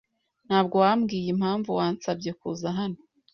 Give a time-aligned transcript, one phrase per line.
[0.47, 2.99] Ntabwo wambwiye impamvu wansabye kuza hano.